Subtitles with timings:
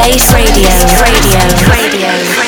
[0.00, 0.66] Bass Radio,
[1.02, 2.39] Radio, Radio.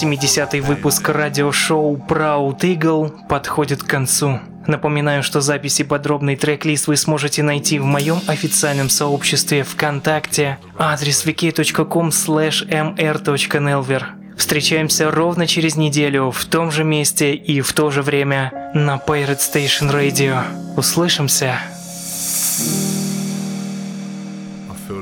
[0.00, 4.40] 370 выпуск радиошоу Proud Eagle подходит к концу.
[4.66, 10.58] Напоминаю, что записи подробный трек-лист вы сможете найти в моем официальном сообществе ВКонтакте.
[10.78, 14.04] Адрес wiki.com mr.nelver.
[14.38, 19.40] Встречаемся ровно через неделю в том же месте и в то же время на Pirate
[19.40, 20.42] Station Radio.
[20.78, 21.58] Услышимся!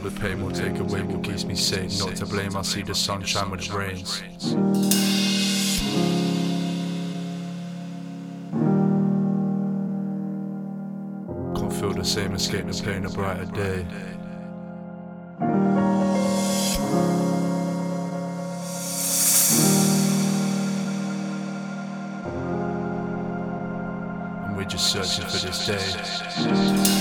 [0.09, 1.91] The pain will take away what keeps me sane.
[1.99, 4.21] Not to blame, I see the sunshine it rains.
[11.55, 13.87] Can't feel the same, escape the pain, a brighter day.
[24.47, 26.99] And we're just searching for this day.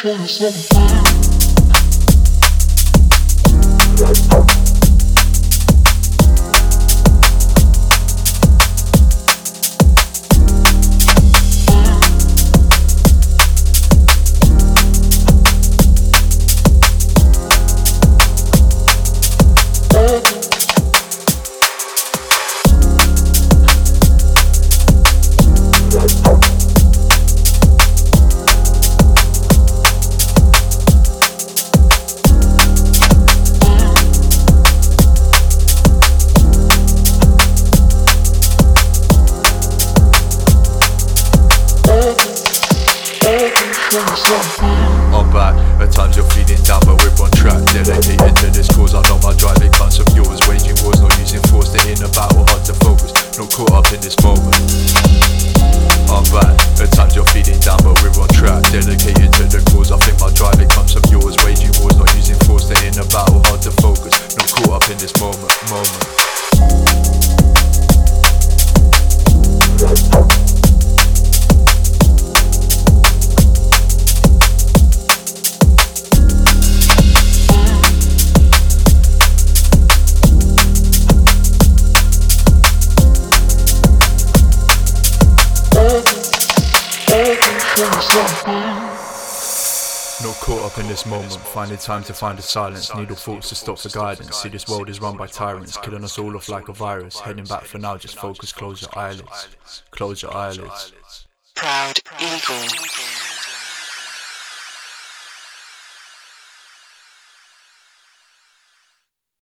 [0.00, 0.68] Christmas.
[0.68, 1.29] Finding
[91.80, 94.36] time to find the silence, needle thoughts to stop for guidance.
[94.36, 97.18] See, this world is run by tyrants, killing us all off like a virus.
[97.18, 99.48] Heading back for now, just focus, close your eyelids.
[99.90, 100.92] Close your eyelids.
[101.54, 102.89] Proud Eagle.